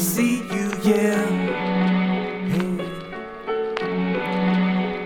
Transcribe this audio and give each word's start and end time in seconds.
see 0.00 0.42
you, 0.44 0.72
yeah. 0.82 1.26
Hey. 2.48 2.78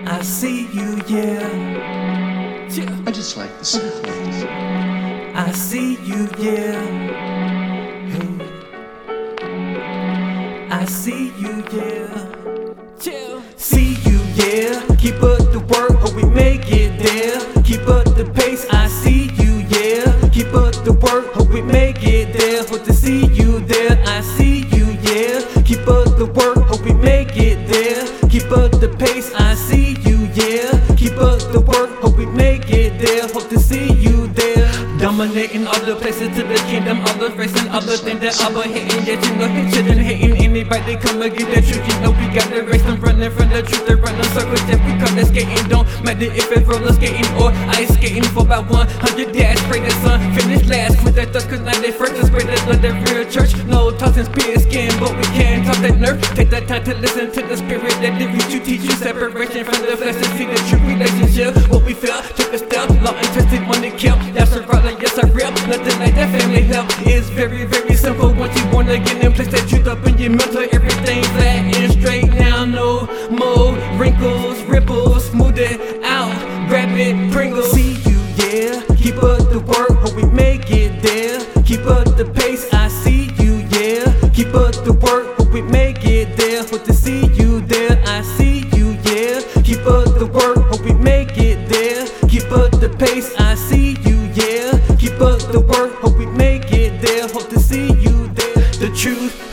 I 0.06 0.22
see 0.22 0.68
you, 0.68 1.02
yeah. 1.08 1.48
Yeah. 2.68 3.02
I 3.04 3.10
just 3.10 3.36
like 3.36 3.58
the 3.58 3.64
simple. 3.64 4.10
I 5.36 5.50
see 5.50 5.96
you, 5.96 6.28
yeah. 6.38 6.80
Hey. 8.12 8.38
I 10.70 10.84
see 10.84 11.32
you. 11.38 11.64
Yeah. 11.72 12.23
Up 28.64 28.80
the 28.80 28.88
pace, 28.88 29.32
I 29.34 29.54
see 29.54 29.96
you, 30.08 30.16
yeah. 30.32 30.72
Keep 30.96 31.18
up 31.18 31.40
the 31.52 31.60
work, 31.60 31.90
hope 32.00 32.16
we 32.16 32.26
make 32.26 32.70
it 32.70 32.98
there. 32.98 33.28
Hope 33.28 33.48
to 33.50 33.58
see 33.58 33.92
you 33.92 34.26
there. 34.28 34.70
Dominating 34.98 35.66
other 35.66 35.94
places 35.94 36.34
to 36.36 36.42
the 36.42 36.56
kingdom, 36.70 37.00
other 37.12 37.30
racing, 37.34 37.68
other 37.68 37.96
things 37.96 38.20
that 38.20 38.40
other 38.40 38.62
hating. 38.62 39.04
Yet 39.04 39.20
you 39.26 39.36
know 39.36 39.48
hit 39.48 39.74
children 39.74 39.98
hating 39.98 40.33
anybody 40.64 40.96
come 40.96 41.22
and 41.22 41.36
get 41.36 41.48
that 41.54 41.64
truth. 41.64 41.84
You 41.84 42.00
know 42.00 42.10
we 42.10 42.26
got 42.32 42.48
the 42.50 42.62
race 42.64 42.82
them 42.82 43.00
running 43.00 43.30
from 43.30 43.48
the 43.50 43.62
truth. 43.62 43.86
They 43.86 43.94
run 43.94 44.16
in 44.16 44.24
circles 44.32 44.60
just 44.64 44.82
because 44.84 45.14
they're 45.14 45.28
skating. 45.28 45.68
Don't 45.68 45.86
matter 46.04 46.24
if 46.24 46.50
it's 46.50 46.66
roller 46.66 46.92
skating 46.92 47.26
or 47.36 47.52
ice 47.68 47.92
skating 47.94 48.24
for 48.32 48.42
about 48.42 48.70
100 48.70 49.32
dash. 49.32 49.58
Pray 49.68 49.80
the 49.80 49.90
sun 50.02 50.20
finish 50.34 50.64
last. 50.68 51.02
With 51.04 51.14
that 51.16 51.32
now 51.60 51.80
they 51.80 51.92
first. 51.92 52.14
The 52.14 52.30
blood 52.64 52.80
that 52.82 52.94
real 53.10 53.28
church. 53.28 53.52
No 53.66 53.90
tossing 53.90 54.24
spirit 54.24 54.60
skin, 54.60 54.92
but 55.00 55.16
we 55.16 55.24
can't 55.36 55.66
talk 55.66 55.76
that 55.84 55.98
nerve. 55.98 56.20
Take 56.34 56.50
the 56.50 56.60
time 56.60 56.84
to 56.84 56.94
listen 56.96 57.30
to 57.32 57.42
the 57.42 57.56
spirit 57.56 57.94
that 58.00 58.18
live 58.18 58.32
you 58.50 58.60
teach 58.60 58.82
you 58.82 58.92
separation 58.92 59.64
from 59.64 59.84
the 59.84 59.96
flesh 59.96 60.16
and 60.16 60.32
see 60.38 60.46
the 60.46 60.58
true 60.68 60.80
relationship. 60.88 61.56
What 61.68 61.84
we 61.84 61.94
felt, 61.94 62.24
took 62.36 62.52
a 62.52 62.58
step, 62.58 62.88
law 63.02 63.12
tested 63.34 63.62
money 63.62 63.90
kept. 63.90 64.32
That's 64.32 64.52
a 64.52 64.62
right, 64.62 64.96
yes 65.00 65.18
I 65.18 65.28
rep. 65.28 65.52
Nothing 65.68 65.98
like 66.00 66.14
that 66.14 66.30
family 66.32 66.62
help. 66.62 66.93
Pringles. 77.32 77.72
See 77.72 77.94
you, 78.08 78.18
yeah. 78.36 78.82
Keep 78.96 79.22
up 79.22 79.50
the 79.50 79.60
work, 79.60 79.90
hope 80.02 80.14
we 80.16 80.24
make 80.24 80.70
it 80.70 81.02
there. 81.02 81.40
Keep 81.64 81.86
up 81.86 82.16
the 82.16 82.24
pace, 82.24 82.72
I 82.72 82.88
see 82.88 83.30
you, 83.38 83.56
yeah. 83.70 84.04
Keep 84.30 84.54
up 84.54 84.74
the 84.84 84.92
work, 84.92 85.36
hope 85.36 85.52
we 85.52 85.62
make 85.62 86.04
it 86.04 86.36
there. 86.36 86.62
Hope 86.64 86.84
to 86.84 86.92
see 86.92 87.26
you 87.34 87.60
there, 87.62 88.02
I 88.06 88.22
see 88.22 88.66
you, 88.76 88.92
yeah. 89.04 89.40
Keep 89.62 89.86
up 89.86 90.18
the 90.18 90.26
work, 90.26 90.58
hope 90.70 90.84
we 90.84 90.94
make 90.94 91.36
it 91.38 91.68
there. 91.68 92.06
Keep 92.28 92.50
up 92.52 92.70
the 92.80 92.88
pace, 92.98 93.34
I 93.38 93.54
see 93.54 93.96
you, 94.06 94.16
yeah. 94.34 94.78
Keep 94.96 95.20
up 95.20 95.40
the 95.52 95.60
work, 95.60 95.92
hope 96.00 96.16
we 96.18 96.26
make 96.26 96.72
it 96.72 97.00
there. 97.00 97.28
Hope 97.28 97.48
to 97.50 97.58
see 97.58 97.92
you 97.92 98.28
there. 98.28 98.54
The 98.82 98.90
truth 98.96 99.43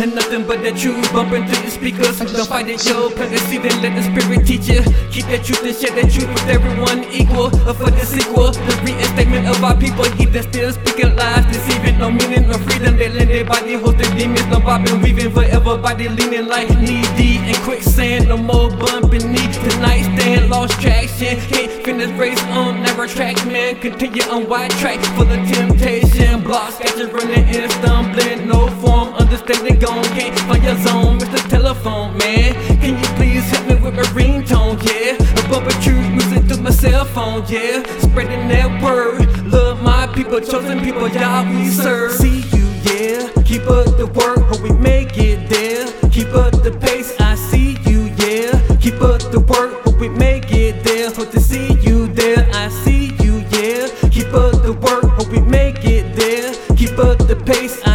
but 0.52 0.64
the 0.64 0.72
truth. 0.76 1.00
Bumping 1.14 1.48
through 1.48 1.64
the 1.64 1.72
speakers. 1.72 2.20
Don't 2.20 2.48
fight 2.48 2.68
it, 2.68 2.84
yo. 2.84 3.10
Plant 3.10 3.32
the 3.32 3.40
seed 3.48 3.64
let 3.64 3.96
the 3.96 4.04
spirit 4.04 4.46
teach 4.46 4.68
you. 4.68 4.84
Keep 5.08 5.26
that 5.32 5.48
truth 5.48 5.64
and 5.64 5.76
share 5.80 5.96
that 5.96 6.12
truth 6.12 6.28
with 6.28 6.48
everyone 6.52 7.08
equal. 7.08 7.48
Or 7.64 7.74
for 7.74 7.88
the 7.90 8.04
sequel, 8.04 8.52
the 8.52 8.74
reinstatement 8.84 9.48
of 9.48 9.64
our 9.64 9.78
people. 9.80 10.04
Heathen 10.20 10.44
still 10.44 10.74
speaking 10.74 11.16
lies, 11.16 11.46
deceiving. 11.48 11.98
No 12.00 12.12
meaning, 12.12 12.52
no 12.52 12.58
freedom. 12.68 12.98
They 12.98 13.08
lend 13.08 13.30
their 13.32 13.46
body, 13.46 13.76
hosting 13.80 14.12
demons. 14.18 14.48
No 14.48 14.60
bobbing, 14.60 15.00
weaving 15.02 15.32
forever. 15.32 15.78
Body 15.78 16.10
leaning 16.10 16.48
like 16.48 16.68
knee 16.84 17.08
deep 17.16 17.42
in 17.48 17.56
quicksand. 17.64 18.28
No 18.28 18.36
more 18.36 18.70
bumping 18.70 19.32
knee. 19.32 19.48
Tonight 19.64 20.04
stand 20.20 20.50
lost 20.50 20.76
traction. 20.82 21.40
Can't 21.48 21.72
finish 21.86 22.12
race 22.20 22.44
on 22.52 22.84
narrow 22.84 23.08
track, 23.08 23.38
man. 23.48 23.80
Continue 23.80 24.24
on 24.28 24.50
wide 24.50 24.72
track 24.84 25.00
full 25.16 25.32
of 25.32 25.42
temptation. 25.48 26.44
Blocks 26.44 26.78
got 26.80 26.98
you 26.98 27.08
running 27.08 27.48
and 27.56 27.72
stumbling. 27.72 28.48
No 28.48 28.68
form, 28.82 29.11
understanding 29.52 29.80
gone. 29.80 30.04
Can't 30.18 30.40
find 30.42 30.64
your 30.64 30.78
zone. 30.78 31.20
Mr. 31.20 31.50
Telephone, 31.50 32.18
man. 32.18 32.54
Can 32.80 32.98
you 32.98 33.10
please 33.16 33.44
help 33.52 33.68
me 33.68 33.76
with 33.76 33.96
my 33.96 34.04
ringtone, 34.14 34.82
yeah? 34.84 35.18
The 35.52 35.78
truth, 35.84 36.10
music 36.12 36.46
through 36.46 36.64
my 36.64 36.70
cell 36.72 37.06
phone, 37.06 37.44
yeah. 37.48 37.84
Spreading 38.00 38.48
that 38.48 38.82
word. 38.82 39.28
Love 39.52 39.82
my 39.84 40.08
people, 40.16 40.40
chosen 40.40 40.80
people, 40.80 41.08
y'all 41.10 41.46
we 41.46 41.68
serve. 41.68 42.14
See 42.14 42.42
you, 42.56 42.66
yeah. 42.84 43.30
Keep 43.44 43.68
up 43.68 43.98
the 43.98 44.08
work, 44.16 44.40
hope 44.48 44.62
we 44.62 44.72
make 44.72 45.18
it 45.18 45.50
there. 45.50 45.86
Keep 46.10 46.34
up 46.34 46.54
the 46.64 46.72
pace, 46.72 47.20
I 47.20 47.36
see 47.36 47.78
you, 47.86 48.06
yeah. 48.18 48.78
Keep 48.78 49.02
up 49.02 49.22
the 49.32 49.42
work, 49.42 49.84
hope 49.84 50.00
we 50.00 50.10
make 50.10 50.52
it 50.52 50.84
there. 50.84 51.12
Hope 51.12 51.32
to 51.32 51.40
see 51.40 51.74
you 51.82 52.08
there, 52.08 52.50
I 52.54 52.70
see 52.70 53.14
you, 53.22 53.44
yeah. 53.52 53.88
Keep 54.10 54.34
up 54.34 54.64
the 54.64 54.74
work, 54.74 55.04
hope 55.04 55.30
we 55.30 55.42
make 55.42 55.84
it 55.84 56.16
there. 56.16 56.54
Keep 56.78 56.98
up 56.98 57.18
the 57.28 57.36
pace, 57.36 57.82
I 57.86 57.91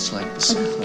I 0.00 0.02
just 0.02 0.12
like 0.14 0.34
the 0.34 0.40
simple. 0.40 0.79